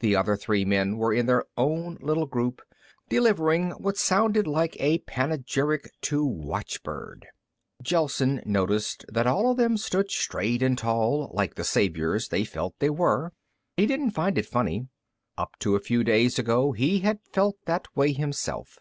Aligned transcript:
The 0.00 0.16
other 0.16 0.36
three 0.36 0.64
men 0.64 0.96
were 0.98 1.14
in 1.14 1.26
their 1.26 1.44
own 1.56 1.96
little 2.00 2.26
group, 2.26 2.62
delivering 3.08 3.70
what 3.78 3.96
sounded 3.96 4.48
like 4.48 4.76
a 4.80 4.98
panegyric 5.06 5.88
to 6.00 6.24
watchbird. 6.24 7.28
Gelsen 7.80 8.42
noticed 8.44 9.04
that 9.06 9.28
all 9.28 9.52
of 9.52 9.58
them 9.58 9.76
stood 9.76 10.10
straight 10.10 10.64
and 10.64 10.76
tall, 10.76 11.30
like 11.32 11.54
the 11.54 11.62
saviors 11.62 12.26
they 12.26 12.42
felt 12.42 12.74
they 12.80 12.90
were. 12.90 13.32
He 13.76 13.86
didn't 13.86 14.10
find 14.10 14.36
it 14.36 14.46
funny. 14.46 14.88
Up 15.38 15.52
to 15.60 15.76
a 15.76 15.80
few 15.80 16.02
days 16.02 16.40
ago 16.40 16.72
he 16.72 16.98
had 17.02 17.20
felt 17.30 17.54
that 17.66 17.86
way 17.96 18.10
himself. 18.12 18.80